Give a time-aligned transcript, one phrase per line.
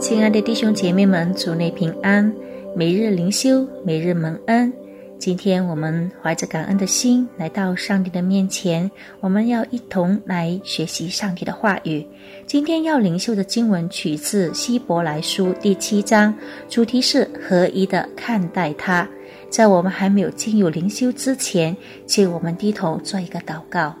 [0.00, 2.32] 亲爱的弟兄姐妹们，主内平安。
[2.74, 4.72] 每日灵修，每日蒙恩。
[5.18, 8.90] 今天我们怀着感恩的心来到上帝的面前，
[9.20, 12.04] 我们要一同来学习上帝的话语。
[12.46, 16.34] 今天要灵修的经文取自希伯来书第七章，
[16.66, 19.06] 主题是合一的看待他。
[19.50, 23.94] 在我们还没有进入灵修之前，请我们低头做一个祷告。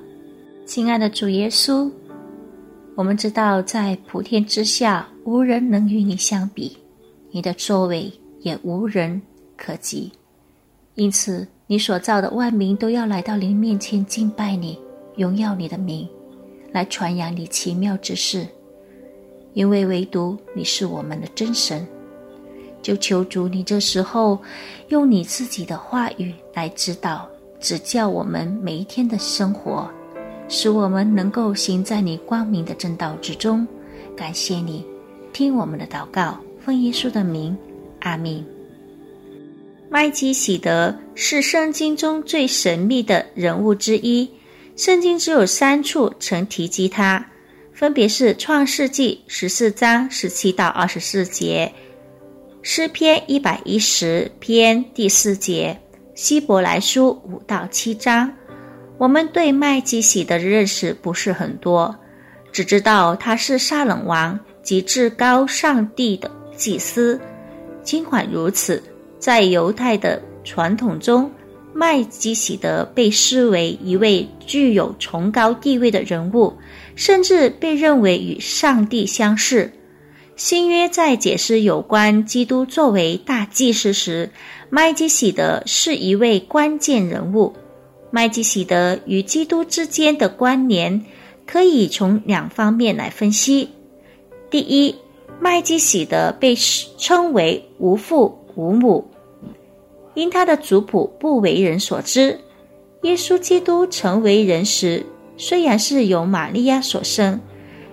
[0.64, 1.90] 亲爱的主耶稣，
[3.00, 5.08] 我们知道在普天之下。
[5.24, 6.76] 无人能与你相比，
[7.30, 9.22] 你的作为也无人
[9.56, 10.12] 可及。
[10.96, 14.78] 因此，你所造的万民都要来到您面前敬拜你，
[15.16, 16.06] 荣耀你的名，
[16.72, 18.46] 来传扬你奇妙之事。
[19.54, 21.86] 因为唯独你是我们的真神，
[22.82, 24.38] 就求主你这时候
[24.88, 27.26] 用你自己的话语来指导、
[27.60, 29.90] 指教我们每一天的生活，
[30.50, 33.66] 使我们能够行在你光明的正道之中。
[34.14, 34.84] 感谢你。
[35.32, 37.56] 听我们的祷告，奉耶稣的名，
[38.00, 38.44] 阿明。
[39.88, 44.28] 麦基喜德是圣经中最神秘的人物之一，
[44.76, 47.24] 圣经只有三处曾提及他，
[47.72, 51.72] 分别是创世纪十四章十七到二十四节，
[52.60, 55.80] 诗篇一百一十篇第四节，
[56.16, 58.32] 希伯来书五到七章。
[59.00, 61.96] 我们对麦基喜的认识不是很多，
[62.52, 64.38] 只知道他是沙冷王。
[64.62, 67.18] 及至高上帝的祭司，
[67.82, 68.80] 尽管如此，
[69.18, 71.32] 在犹太的传统中，
[71.72, 76.54] 麦基喜德被视为一位具有崇高地位的人物，
[76.94, 79.72] 甚至被认为与上帝相似。
[80.36, 84.30] 新约在解释有关基督作为大祭司时，
[84.68, 87.54] 麦基喜德是一位关键人物。
[88.10, 91.04] 麦基喜德与基督之间的关联
[91.46, 93.68] 可以从两方面来分析。
[94.50, 94.94] 第一，
[95.38, 96.56] 麦基喜德被
[96.98, 99.08] 称为无父无母，
[100.14, 102.38] 因他的族谱不为人所知。
[103.02, 105.06] 耶稣基督成为人时，
[105.36, 107.40] 虽然是由玛利亚所生，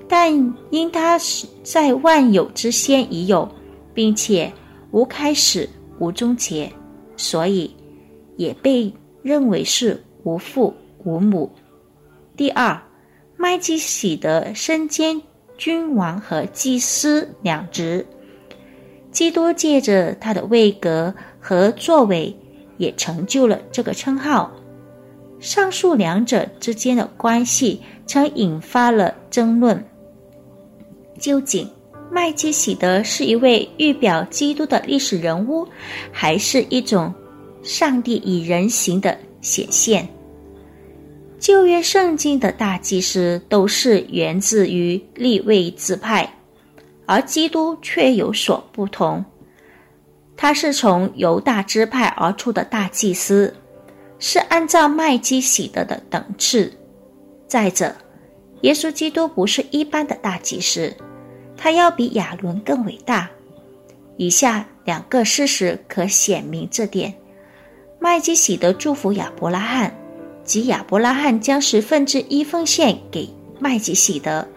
[0.07, 3.47] 但因他是在万有之先已有，
[3.93, 4.51] 并且
[4.91, 5.69] 无开始
[5.99, 6.71] 无终结，
[7.15, 7.71] 所以
[8.35, 10.73] 也被认为是无父
[11.05, 11.49] 无母。
[12.35, 12.77] 第二，
[13.37, 15.21] 麦基喜德身兼。
[15.57, 18.05] 君王和祭司两职，
[19.11, 22.37] 基督借着他的位格和作为，
[22.77, 24.51] 也成就了这个称号。
[25.39, 29.83] 上述两者之间的关系，曾引发了争论。
[31.17, 31.67] 究竟
[32.11, 35.67] 麦基喜德是一位预表基督的历史人物，
[36.11, 37.11] 还是一种
[37.63, 40.07] 上帝以人形的显现？
[41.39, 46.33] 旧约圣经的大祭司都是源自于立位支派，
[47.05, 49.23] 而基督却有所不同。
[50.35, 53.53] 他是从犹大支派而出的大祭司，
[54.19, 56.71] 是按照麦基喜德的等次。
[57.47, 57.95] 再者，
[58.61, 60.93] 耶稣基督不是一般的大祭司，
[61.55, 63.29] 他要比亚伦更伟大。
[64.17, 67.13] 以下两个事实可显明这点：
[67.99, 69.96] 麦基喜德祝福亚伯拉罕。
[70.47, 74.47] 及亚伯拉罕将十分之一奉献给麦基喜德。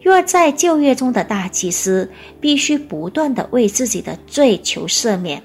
[0.00, 2.08] 若在旧约中的大祭司
[2.40, 5.42] 必须不断的为自己的罪求赦免，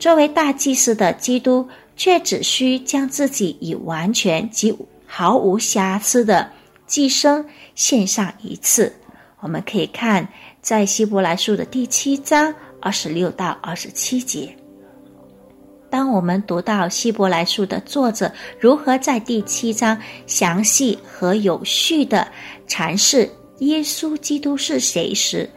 [0.00, 6.50] 作为大祭司的基督却只需将自己以完全及毫无瑕疵的
[6.86, 7.46] 寄生
[7.76, 8.92] 献上一次。
[9.40, 10.26] 我们可以看
[10.60, 14.54] 在希伯来书的第七章二十六到二十七节。
[15.88, 22.26] 当我们读到希伯来书的作者如何在第七章详细和有序的
[22.68, 25.48] 阐释耶稣基督是谁时，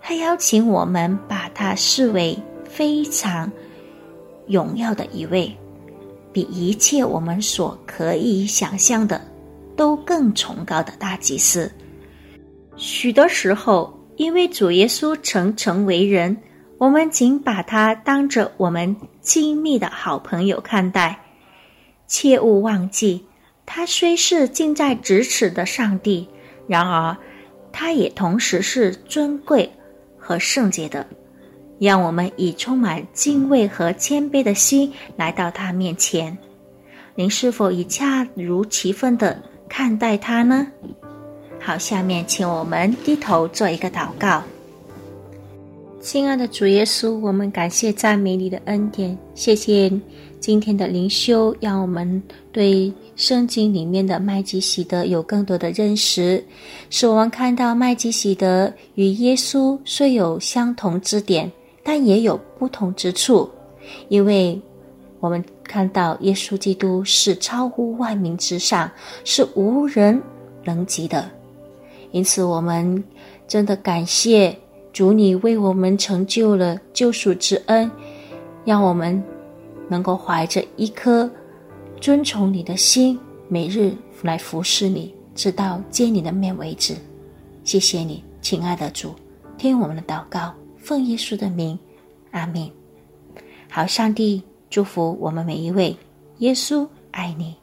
[0.00, 3.50] 他邀请我们把他视为非常
[4.46, 5.54] 荣耀的一位，
[6.32, 9.20] 比一切我们所可以想象的
[9.76, 11.70] 都更崇高的大祭司。
[12.76, 16.36] 许多时候，因为主耶稣曾成为人。
[16.78, 21.20] 我们仅把他当着我们亲密的好朋友看待，
[22.06, 23.24] 切勿忘记，
[23.64, 26.28] 他虽是近在咫尺的上帝，
[26.66, 27.16] 然而
[27.72, 29.70] 他也同时是尊贵
[30.18, 31.06] 和圣洁的。
[31.78, 36.38] 让我们以充满敬畏和谦卑的心来到他面前。
[37.16, 40.66] 您是否以恰如其分的看待他呢？
[41.60, 44.42] 好，下面请我们低头做一个祷告。
[46.02, 49.88] 亲爱的主耶稣，我们感谢赞美你的恩典，谢谢
[50.40, 52.20] 今天的灵修，让我们
[52.50, 56.44] 对圣经里面的麦基喜德有更多的认识，
[56.90, 61.50] 使我们看到麦基喜德与耶稣虽有相同之点，
[61.84, 63.48] 但也有不同之处，
[64.08, 64.60] 因为
[65.20, 68.90] 我们看到耶稣基督是超乎万民之上，
[69.24, 70.20] 是无人
[70.64, 71.30] 能及的，
[72.10, 73.02] 因此我们
[73.46, 74.58] 真的感谢。
[74.92, 77.90] 主，你为我们成就了救赎之恩，
[78.64, 79.22] 让我们
[79.88, 81.30] 能够怀着一颗
[82.00, 83.18] 尊崇你的心，
[83.48, 86.94] 每日来服侍你，直到见你的面为止。
[87.64, 89.14] 谢谢你，亲爱的主，
[89.56, 91.78] 听我们的祷告，奉耶稣的名，
[92.32, 92.70] 阿门。
[93.70, 95.96] 好，上帝祝福我们每一位，
[96.38, 97.61] 耶稣爱你。